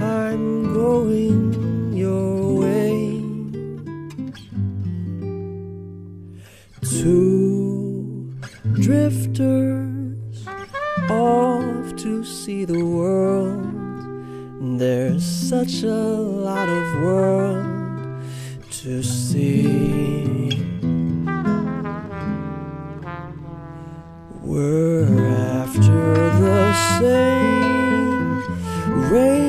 [0.00, 3.20] I'm going your way.
[6.82, 8.32] Two
[8.80, 10.46] drifters
[11.10, 13.66] off to see the world.
[14.78, 18.22] There's such a lot of world
[18.70, 20.50] to see.
[24.42, 25.28] We're
[25.60, 28.40] after the same
[29.10, 29.39] rainbows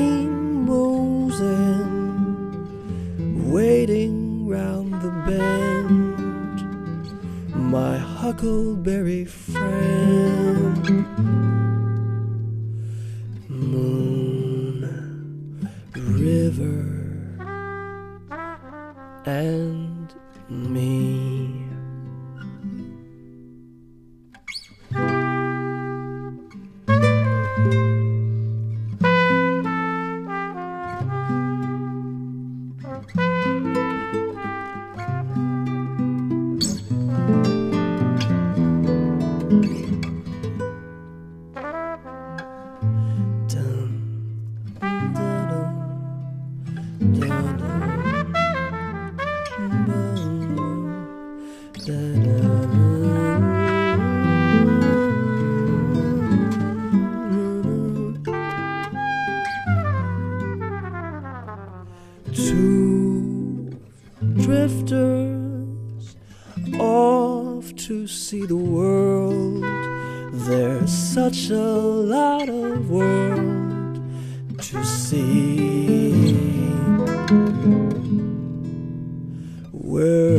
[7.54, 10.82] my huckleberry friend.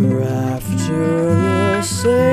[0.02, 2.33] after the same.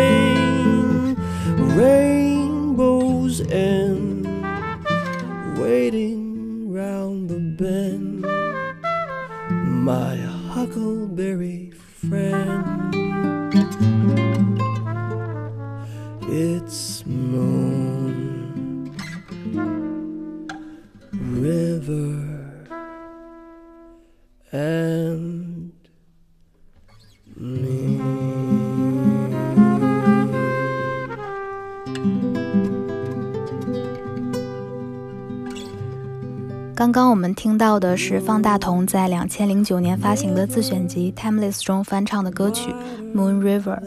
[37.34, 42.70] 听到的是方大同在两千零九年发行的自选集《Timeless》中翻唱的歌曲
[43.14, 43.78] 《Moon River》。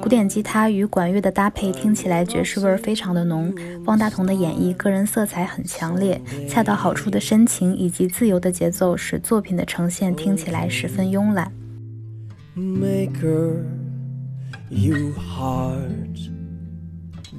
[0.00, 3.52] 古典吉他与管乐的搭配听起来爵士味非常的浓，
[3.84, 11.50] 方大同的演绎个人色彩很强烈，恰到好处的深情以及自由的节奏使作品的呈现听起来十分慵懒。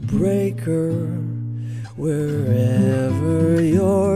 [0.08, 0.96] breaker.
[1.97, 4.15] Wherever your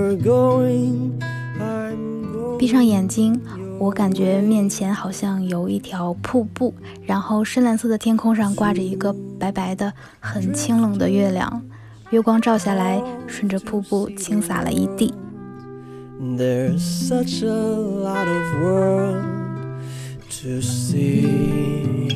[2.70, 3.42] 上眼睛，
[3.80, 11.62] 我感觉面前好像有一条瀑布，然后深蓝色的天空上挂着一个白白的、很清冷的月亮，
[12.12, 15.14] 月光照下来，顺着瀑布倾洒了一地。
[16.22, 19.24] There's such a lot of world
[20.42, 22.16] to see.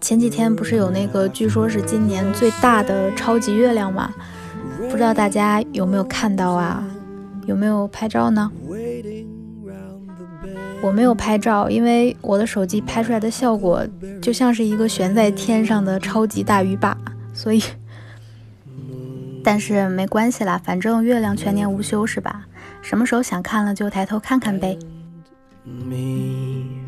[0.00, 4.10] 前几天不是有那个据说是今年最大的超级月亮吗？
[4.90, 6.84] 不知道大家有没有看到啊？
[7.46, 8.50] 有没有拍照呢？
[10.80, 13.86] 我没有拍照，因为我的手机拍出来的效果
[14.20, 16.96] 就像是一个悬在天上的超级大鱼霸，
[17.32, 17.62] 所以，
[19.44, 22.46] 但是没关系啦，反正月亮全年无休是吧？
[22.80, 24.78] 什么时候想看了就抬头看看呗。
[25.64, 26.87] Me.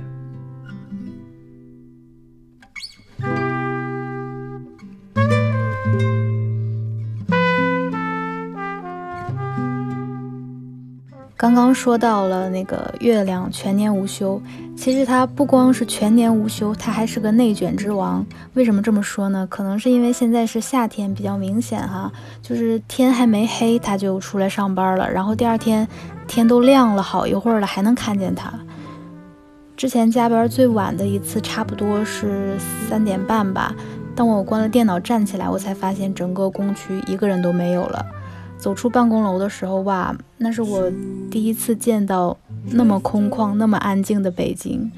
[11.40, 14.38] 刚刚说到了那个月亮全年无休，
[14.76, 18.22] 其实它不光是全年无休，它还是个内卷之王。
[18.52, 19.46] 为什么这么说呢？
[19.48, 25.88] 可能是因为现在是夏天，比较明显哈，就是天还没黑它就出来上班了，然后第二天
[26.28, 28.52] 天都亮了好一会儿了还能看见它。
[29.78, 32.54] 之前加班最晚的一次差不多是
[32.86, 33.74] 三点半吧，
[34.14, 38.04] 当我关了电脑站起来，我才发现整个工区一个人都没有了。
[38.60, 40.90] 走出办公楼的时候，哇，那是我
[41.30, 42.36] 第一次见到
[42.72, 44.90] 那么空旷、那么安静的北京。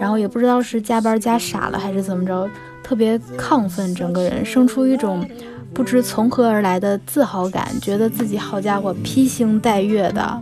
[0.00, 2.50] 然后也不知道是加班加傻了还是怎么着，
[2.82, 5.24] 特别亢奋，整个人生出一种
[5.72, 10.40] 不知从何而来的自豪感，觉得自己好家伙披星戴月的。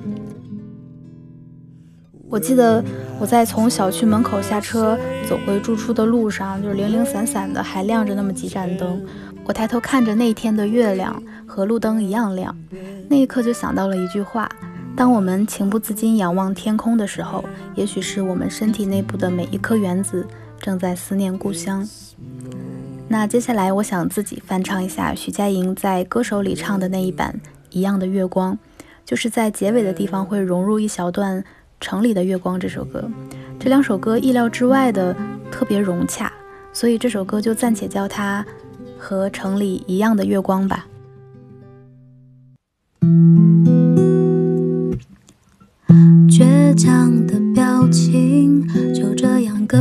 [2.31, 2.83] 我记得
[3.21, 4.99] 我在从小区门口下车
[5.29, 9.05] 走回住处的路上，就是零零散散的，还亮着那么几盏灯。
[9.45, 12.57] 我抬头看着那天的月亮和路灯一样亮，
[13.09, 14.49] 那一刻就想到了一句话：
[14.97, 17.45] 当我们情不自禁仰望天空的时候，
[17.75, 20.27] 也许是我们身体内部的每一颗原子
[20.61, 21.87] 正在思念故乡。
[23.09, 27.39] 那接下来，我想自己翻唱一下徐佳莹在《歌手》里唱的那一版
[27.71, 28.55] 《一样的月光》，
[29.05, 31.45] 就是在结尾的地方会融入一小段。
[31.81, 33.11] 城里的月光这首歌，
[33.59, 35.13] 这两首歌意料之外的
[35.51, 36.33] 特别融洽，
[36.73, 38.47] 所以这首歌就暂且叫它
[39.03, 40.87] 和城里一样的月光吧。
[46.29, 48.65] 倔强的表情
[48.95, 49.77] 就这样隔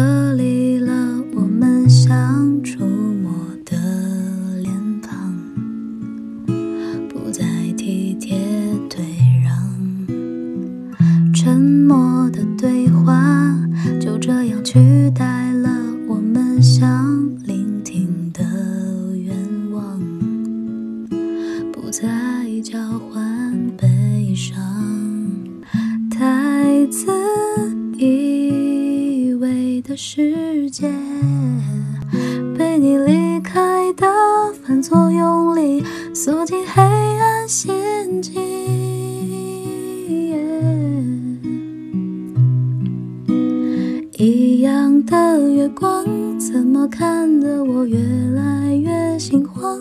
[47.41, 47.97] 的我越
[48.35, 49.79] 来越心慌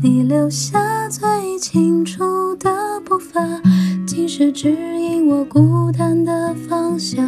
[0.00, 3.40] 你留下最清楚的步伐
[4.06, 7.26] 竟是指引我孤单的方向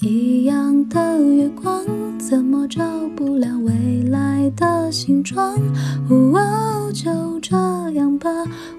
[0.00, 1.84] 一样的月光
[2.18, 2.84] 怎么照
[3.16, 3.72] 不亮未
[4.08, 5.58] 来的形状
[6.08, 7.56] 喔就这
[7.90, 8.30] 样吧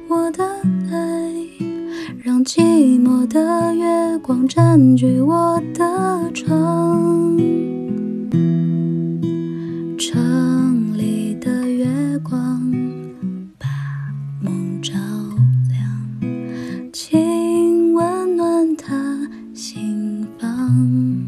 [0.08, 0.46] 我的
[0.90, 1.34] 爱
[2.24, 2.62] 让寂
[3.04, 7.38] 寞的月光占据我的窗
[10.12, 11.86] 城里的月
[12.24, 12.60] 光
[13.60, 13.68] 把
[14.42, 14.92] 梦照
[15.70, 16.92] 亮。
[16.92, 18.96] 请温暖他
[19.54, 21.28] 心房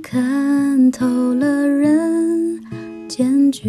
[0.00, 2.60] 看透了人
[3.08, 3.68] 间聚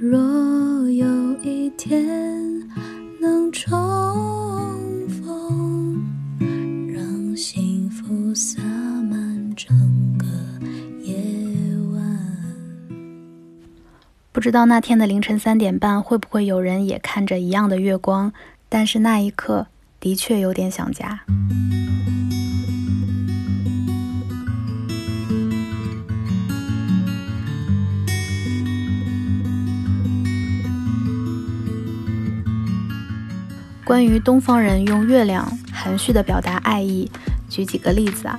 [0.00, 1.06] 若有
[1.42, 2.06] 一天
[3.20, 3.70] 能重
[5.08, 6.02] 逢，
[6.92, 9.76] 让幸福撒满整
[10.18, 10.26] 个
[11.02, 11.14] 夜
[11.92, 12.00] 晚。
[14.32, 18.32] 不知道那天的凌晨三点半会不会有人也看着一样的月光，
[18.68, 19.66] 但是那一刻
[20.00, 21.20] 的确有点想家。
[33.88, 37.10] 关于东方人用月亮含蓄的表达爱意，
[37.48, 38.38] 举几个例子啊。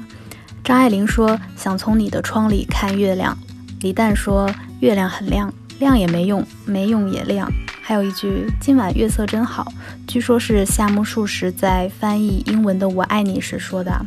[0.63, 3.35] 张爱玲说想从你的窗里看月亮，
[3.81, 4.47] 李诞说
[4.79, 5.51] 月亮很亮。
[5.79, 7.51] 亮也没用，没用也亮。
[7.81, 9.73] 还有一句“今晚月色真好”，
[10.05, 14.05] 据说是夏目漱石在翻译英文的“我爱你”时说的。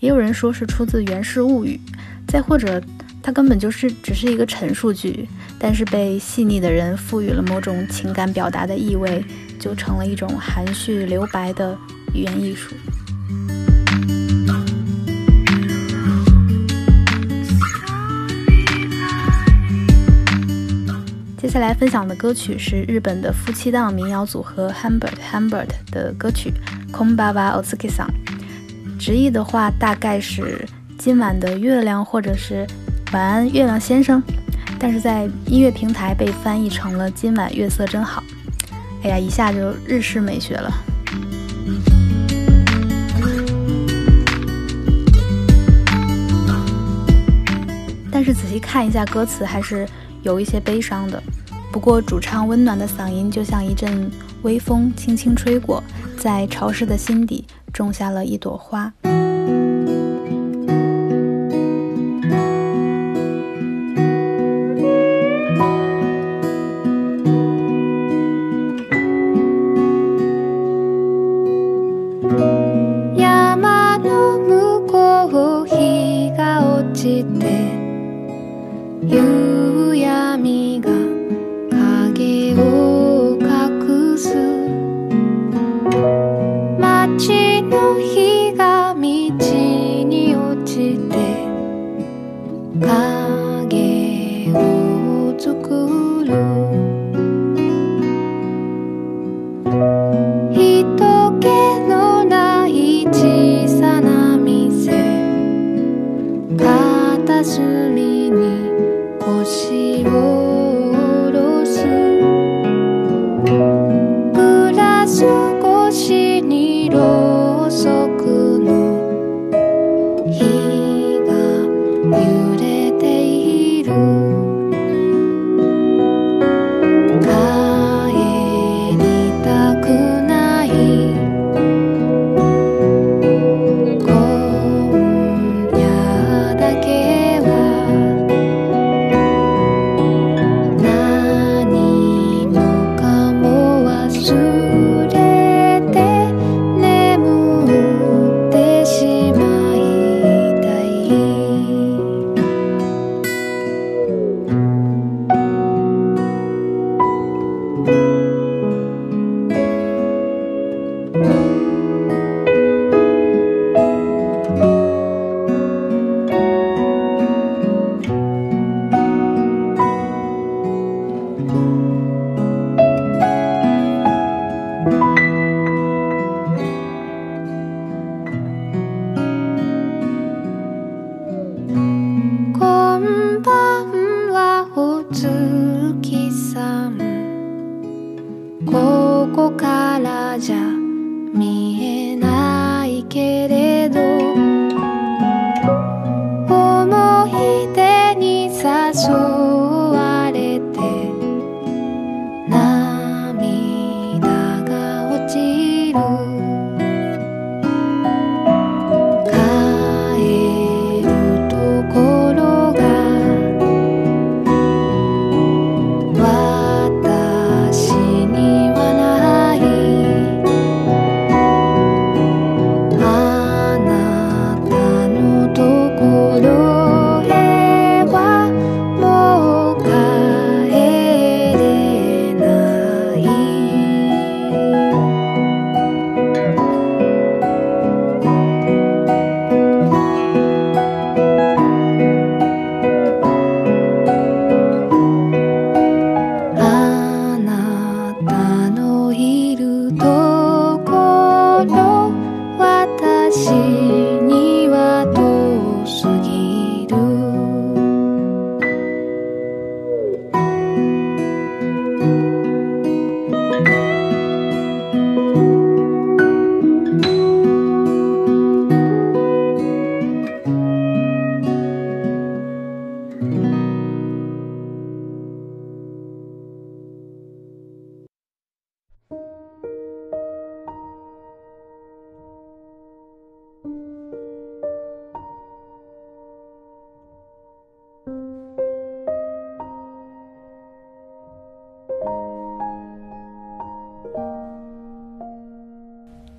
[0.00, 1.78] 也有人说是出自《源氏物语》，
[2.26, 2.82] 再或者
[3.22, 5.28] 它根本就是只是一个陈述句，
[5.58, 9.22] 但是被细腻的人赋予了某种情感表达的意味，
[9.58, 11.76] 就成了一种含蓄留白的
[12.14, 12.74] 语言艺术。
[21.36, 26.52] 接下来分享的歌曲是日本的夫妻档民谣组合 Humbert Humbert 的歌曲
[26.92, 30.66] ，Kombaba o t s u k i s a n 直译的话大概是
[30.98, 32.66] 今晚的月亮或者是
[33.12, 34.22] 晚安月亮先生，
[34.78, 38.22] 但是在音乐平台被翻译成了今晚月色真好。
[39.08, 40.72] 呀，一下就日式美学了。
[48.10, 49.86] 但是仔细看一下歌词，还是
[50.22, 51.22] 有一些悲伤的。
[51.70, 54.10] 不过，主唱温暖的嗓音就像一阵
[54.42, 55.82] 微风，轻轻吹过，
[56.16, 58.92] 在潮湿的心底种下了一朵花。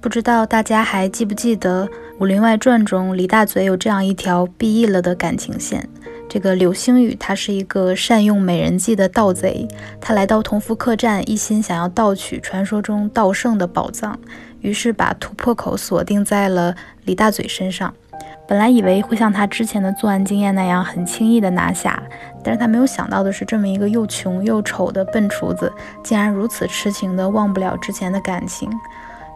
[0.02, 1.86] 不知道大家还记不记得
[2.20, 5.90] 《武林外传》中李大嘴有这样一条毕义了的感情线。
[6.30, 9.68] 这个柳星宇他是一个善用美人计的盗贼，
[10.00, 14.18] 他来到同福客栈，一心想要盗取传说中盗圣的宝藏，
[14.62, 17.94] 于是把突破口锁定在了李大嘴身上。
[18.48, 22.02] 本来以为会像他之前的作案经验那样很轻易的拿下，
[22.42, 25.72] 但是他没有想到的是，这么一个又穷又丑的笨厨子，
[26.04, 28.70] 竟然如此痴情的忘不了之前的感情。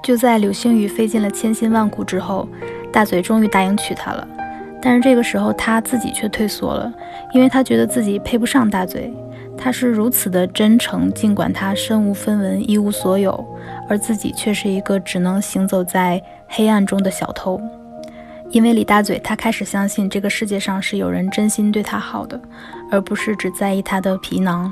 [0.03, 2.47] 就在柳星宇费尽了千辛万苦之后，
[2.91, 4.27] 大嘴终于答应娶她了。
[4.81, 6.93] 但是这个时候他自己却退缩了，
[7.33, 9.11] 因为他觉得自己配不上大嘴。
[9.57, 13.45] 他是如此的真诚，尽管他身无分文，一无所有，
[13.87, 17.61] 而自己却是一个只能行走在黑暗中的小偷。
[18.49, 22.37] 因为李大嘴，他开始相信这个世界上是有人真心对他好的，
[22.91, 24.69] 而不是只在意他的皮囊。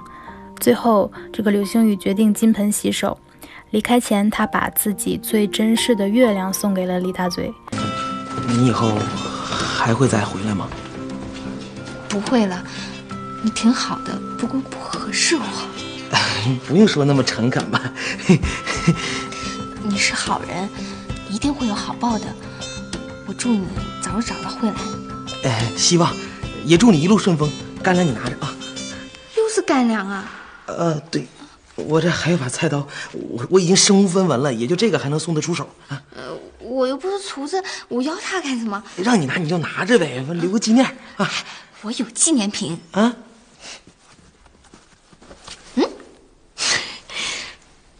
[0.59, 3.17] 最后，这个柳星宇决定金盆洗手。
[3.71, 7.53] 离开前，他把自己最珍视的月亮送给了李大嘴。
[8.49, 8.97] 你以后
[9.77, 10.67] 还会再回来吗？
[12.09, 12.61] 不会了，
[13.41, 15.43] 你挺好的，不过不合适我。
[16.67, 17.81] 不用说那么诚恳吧。
[19.83, 20.67] 你是好人，
[21.29, 22.25] 一定会有好报的。
[23.25, 23.65] 我祝你
[24.01, 24.75] 早日找到慧兰。
[25.45, 26.13] 哎，希望，
[26.65, 27.49] 也祝你一路顺风。
[27.81, 28.53] 干粮你拿着啊。
[29.37, 30.29] 又是干粮啊？
[30.65, 31.25] 呃，对，
[31.75, 36.01] 我这还有把菜刀，我我已经身无分文了，也就这个还能送得出手啊。
[36.15, 38.83] 呃，我又不是厨子，我要它干什么？
[38.97, 40.85] 让你拿你就拿着呗，留个纪念
[41.17, 41.31] 啊。
[41.81, 43.15] 我有纪念品啊。
[45.75, 45.89] 嗯，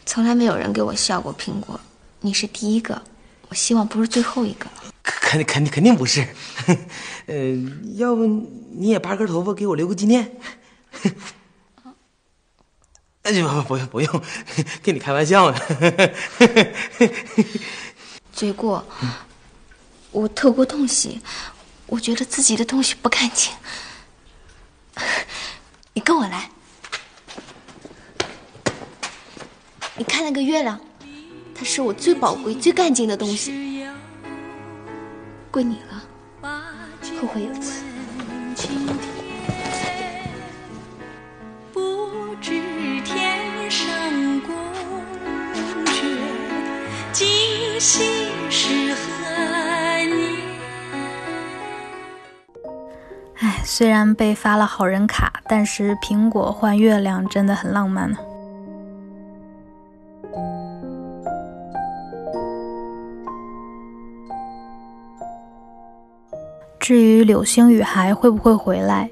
[0.04, 1.80] 从来没有人给我削过苹果，
[2.20, 3.02] 你是第一个，
[3.48, 4.66] 我希望不是最后一个。
[5.02, 6.24] 肯肯定肯定不是，
[7.26, 7.34] 呃，
[7.96, 8.26] 要不
[8.76, 10.30] 你也拔根头发给我留个纪念？
[13.22, 14.22] 哎，不不不用不用，
[14.82, 15.58] 跟你开玩笑呢。
[18.32, 18.84] 罪过，
[20.10, 21.20] 我偷过东西，
[21.86, 23.52] 我觉得自己的东西不干净。
[25.92, 26.50] 你跟我来，
[29.96, 30.80] 你看那个月亮，
[31.54, 33.86] 它是我最宝贵、最干净的东西，
[35.50, 36.02] 归你了。
[37.20, 37.81] 后会有期。
[53.74, 58.18] 虽然被发了好人卡，但是苹果换月亮真的很浪漫呢。
[66.78, 69.08] 至于柳星雨还会不会回来，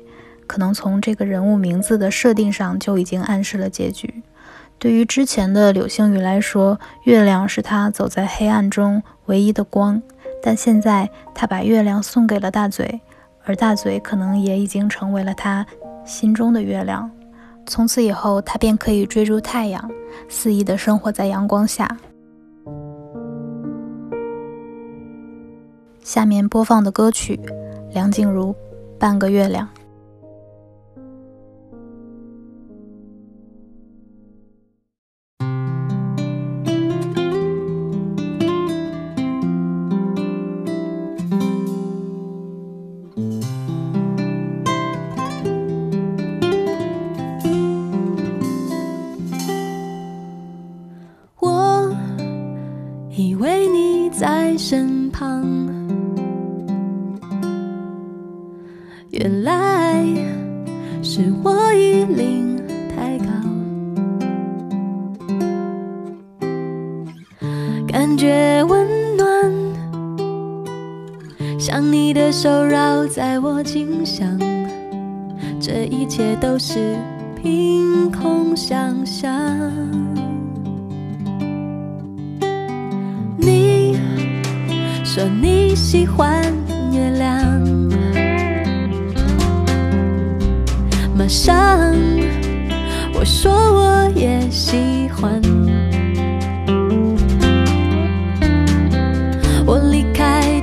[0.46, 4.22] 可能从这个人物名字的设定上就已经暗示了结局。
[4.78, 10.02] 对于之前的柳星雨来说，月亮是他走在黑暗中唯一的光，
[10.42, 13.00] 但现在他把月亮送给了大嘴，
[13.44, 15.66] 而大嘴可能也已经成为了他
[16.04, 17.10] 心中的月亮。
[17.66, 19.90] 从此以后，他便可以追逐太阳，
[20.28, 21.88] 肆意的生活在阳光下。
[26.02, 27.38] 下面播放的歌曲，
[27.92, 28.52] 梁静茹
[28.98, 29.68] 《半个月亮》。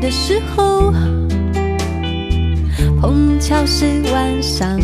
[0.08, 0.94] 的时候，
[3.02, 4.80] 碰巧是晚上，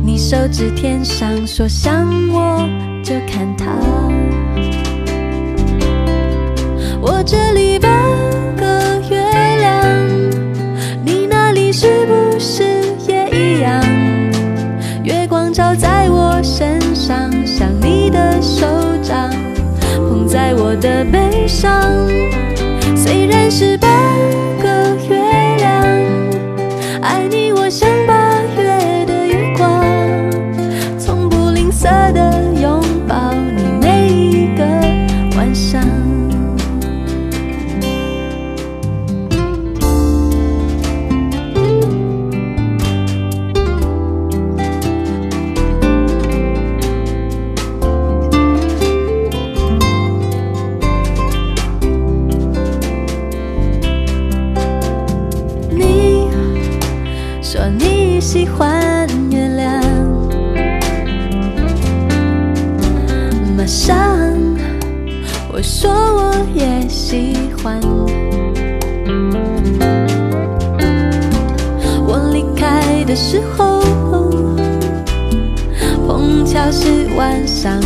[0.00, 2.68] 你手指天上说想我
[3.02, 3.66] 就看它。
[7.00, 7.90] 我这里半
[8.54, 8.64] 个
[9.10, 9.18] 月
[9.58, 10.08] 亮，
[11.04, 12.62] 你那里是不是
[13.08, 13.82] 也一样？
[15.02, 18.64] 月光照在我身上，像你的手
[19.02, 19.28] 掌
[19.82, 21.90] 捧在我的背上。
[23.10, 23.99] 虽然是半
[67.10, 67.80] 喜欢。
[72.06, 73.80] 我离开的时候，
[76.06, 77.80] 碰巧是晚上，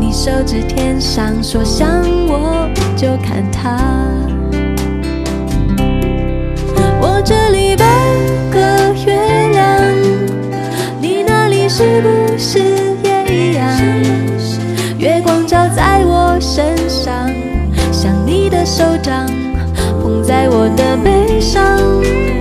[0.00, 1.88] 你手指天上，说想
[2.26, 3.78] 我就看它。
[7.00, 7.86] 我这里半
[8.50, 8.58] 个
[9.06, 9.14] 月
[9.52, 9.80] 亮，
[11.00, 12.58] 你那里是不是
[13.04, 13.70] 也一样？
[14.98, 16.75] 月光照在我身，
[18.66, 19.24] 手掌
[20.02, 22.35] 捧在我的背上。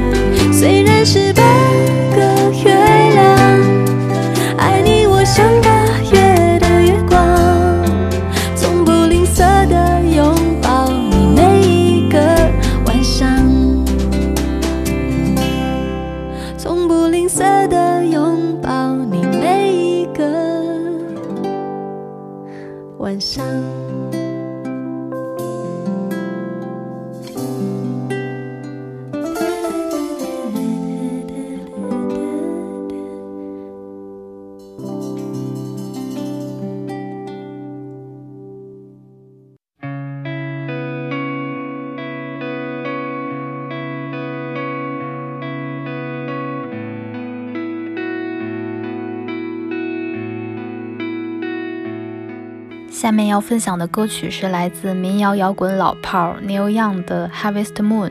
[53.05, 58.09] 下面要分享的歌曲是来自民谣摇滚老炮 Neil Young 的《Harvest Moon》，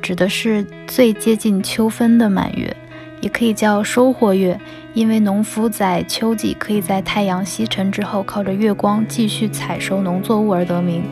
[0.00, 2.76] 指的是最接近秋分的满月，
[3.20, 4.56] 也可以叫收获月，
[4.94, 11.02] 因为农夫在秋季可以在太阳西沉之后，靠着月光继续采收农作物而得名。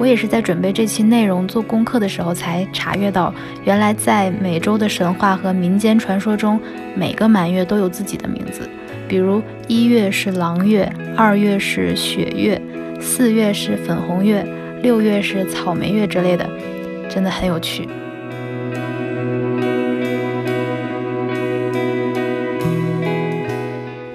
[0.00, 6.60] 我也是在准备这期内容做功课的时候才查阅到，原来在美洲的神话和民间传说中，
[6.96, 8.68] 每个满月都有自己的名字。
[9.08, 12.60] 比如一月是狼月，二月是雪月，
[13.00, 14.44] 四月是粉红月，
[14.82, 16.48] 六月是草莓月之类的，
[17.08, 17.88] 真的很有趣。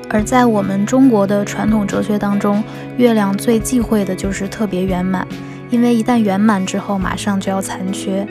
[0.09, 2.61] 而在我们中国的传统哲学当中，
[2.97, 5.25] 月亮最忌讳的就是特别圆满，
[5.69, 8.27] 因为一旦圆满之后，马上就要残缺。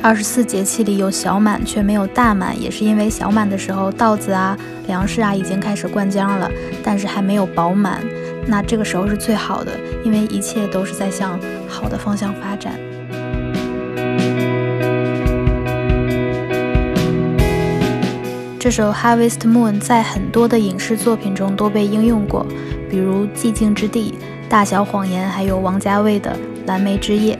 [0.00, 4.56] 二十四节气里有小满却没有大满，也是因为小满的时候稻子啊、
[4.86, 6.50] 粮食啊已经开始灌浆了，
[6.82, 8.00] 但是还没有饱满。
[8.46, 9.72] 那这个时候是最好的，
[10.04, 12.72] 因为一切都是在向好的方向发展。
[18.58, 22.46] 这首《Harvest Moon》在很多的影视作品中都被应用过，
[22.88, 24.14] 比如《寂静之地》、
[24.48, 26.30] 《大小谎言》，还有王家卫的
[26.66, 27.34] 《蓝莓之夜》。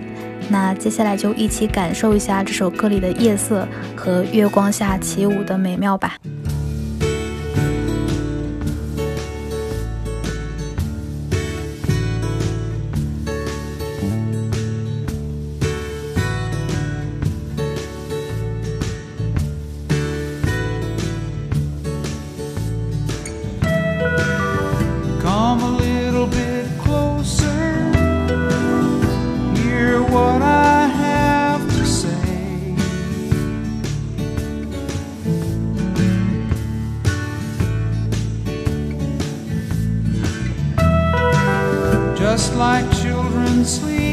[0.49, 6.17] 那接下来就一起感受一下这首歌里的夜色和月光下起舞的美妙吧。
[42.59, 44.08] Like children sleeping,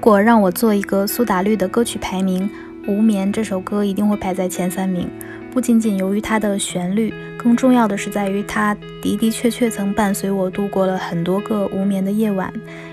[0.00, 2.48] 如果让我做一个苏打绿的歌曲排名，
[2.90, 5.06] 《无眠》这首歌一定会排在前三名。
[5.52, 12.50] 不仅仅由于它的旋律，更重要的是在于它的的确确曾伴随我度过了很多个无眠的夜晚。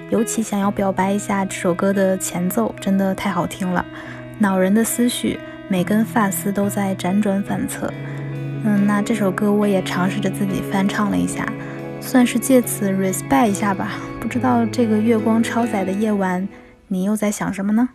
[0.10, 3.86] 尤其想要表白一下这首歌的前奏，真的太好听了，
[4.38, 5.39] 恼人的思绪，
[5.70, 7.89] 每根发丝都在辗转反侧。
[8.65, 11.48] 嗯，那这首歌我也尝试着自己翻唱了一下，
[12.02, 13.93] 算是借此 respect 一下吧。
[14.20, 16.46] 不知道这个月光超载的夜晚，
[16.89, 17.89] 你又在想什么呢？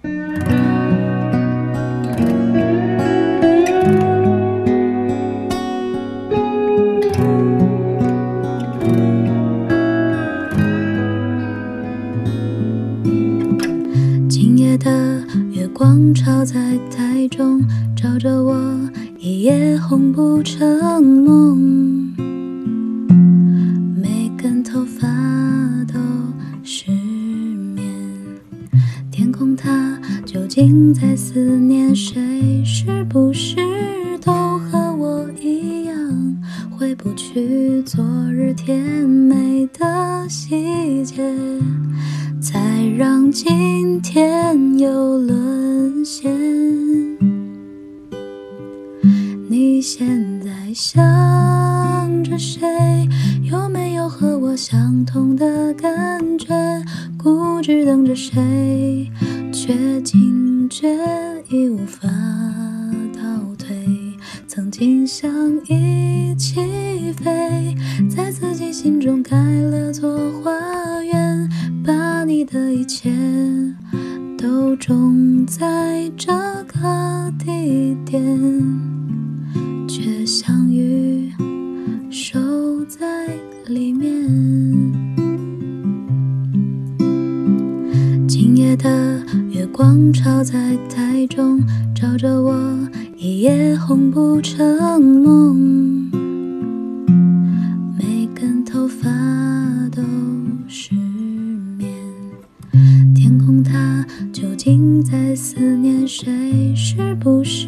[14.28, 17.64] 今夜的月光照在台中，
[17.96, 18.78] 照着我
[19.18, 22.01] 一夜红不成梦。
[30.62, 32.64] 究竟在思念谁？
[32.64, 33.56] 是不是
[34.24, 35.96] 都和我一样，
[36.70, 41.20] 回不去昨日甜美的细节？
[42.40, 42.60] 才
[42.96, 46.32] 让今天又沦陷。
[49.48, 52.60] 你现在想着谁？
[53.50, 56.54] 有没有和我相同的感觉？
[57.18, 59.10] 固执等着谁？
[59.64, 60.88] 却惊觉
[61.48, 62.08] 已无法
[63.14, 63.68] 倒退。
[64.48, 65.30] 曾经想
[65.68, 67.76] 一起飞，
[68.10, 70.50] 在自己心中盖了座花
[71.04, 71.48] 园，
[71.86, 73.08] 把你的一切
[74.36, 76.32] 都种在这
[76.66, 78.20] 个地点，
[79.86, 81.30] 却相遇
[82.10, 82.36] 守
[82.86, 83.28] 在
[83.68, 85.21] 里面。
[88.76, 91.62] 的月光照在台中，
[91.94, 92.54] 照着我
[93.16, 96.10] 一夜红不成梦。
[97.98, 99.08] 每根头发
[99.94, 100.02] 都
[100.66, 100.94] 失
[101.76, 101.92] 眠，
[103.14, 106.74] 天空它究竟在思念谁？
[106.74, 107.66] 是不是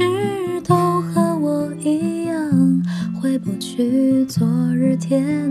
[0.67, 2.83] 都和我一样，
[3.21, 5.44] 回不去昨日甜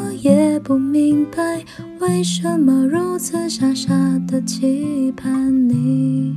[0.00, 1.62] 我也不明白，
[1.98, 3.94] 为什么如此傻傻
[4.26, 6.34] 的期盼你，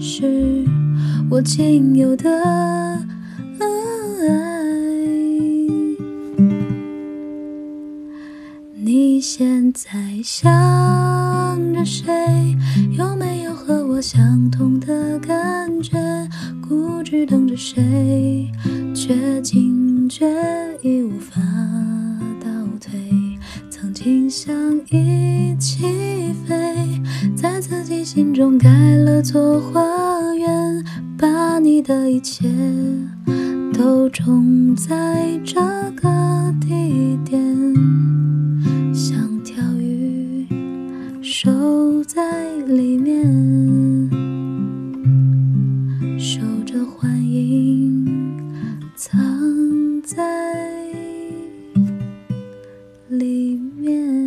[0.00, 0.64] 是
[1.30, 3.66] 我仅有的爱。
[8.76, 9.90] 你现在
[10.22, 10.44] 想
[11.72, 12.04] 着谁？
[12.98, 15.96] 有没有和我相同的感觉？
[16.68, 18.50] 固执等着谁？
[18.94, 20.26] 却惊觉
[20.82, 21.40] 已无法。
[24.04, 24.54] 轻想
[24.90, 25.82] 一起
[26.46, 26.54] 飞，
[27.34, 29.80] 在自己心中盖了座花
[30.34, 30.84] 园，
[31.16, 32.46] 把你的一切
[33.72, 35.54] 都种在这
[35.96, 37.42] 个地点。
[38.92, 40.46] 像条鱼，
[41.22, 42.20] 守在
[42.66, 43.83] 里面。
[53.84, 54.23] 里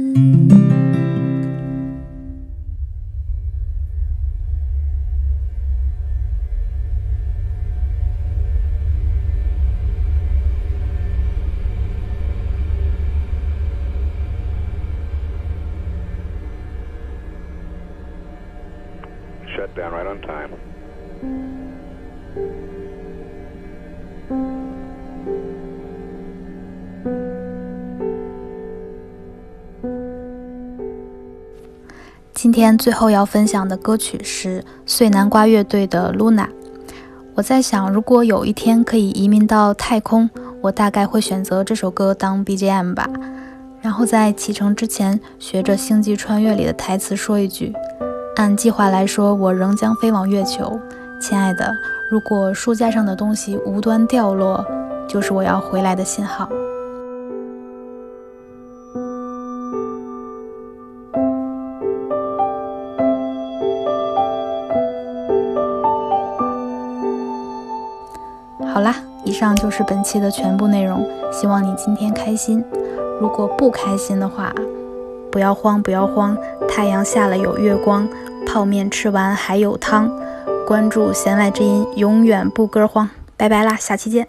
[32.58, 36.46] 天最后要分享的歌曲是碎南瓜乐队的《Luna》。
[37.36, 40.28] 我在想，如果有一天可以移民到太空，
[40.60, 43.08] 我大概会选择这首歌当 BGM 吧。
[43.80, 47.72] 然后在启程之前，学着《星际穿越》里的台词说一句
[48.38, 50.80] ：“按计划来说，我仍将飞往月球。
[51.22, 51.72] 亲爱的，
[52.10, 54.65] 如果书架上的东西无端掉落，
[55.08, 56.50] 就是我要回来的信号。”
[69.38, 72.63] 上就是本期的全部内容，希望你今天开心。
[73.21, 74.52] 如果不开心的话，
[75.32, 76.36] 不要慌，不要慌，
[76.67, 78.10] 太阳下了有月光，
[78.47, 80.12] 泡面吃完还有汤。
[80.65, 83.08] 关注弦外之音，永远不歌荒。
[83.38, 84.28] 拜拜啦，下期见。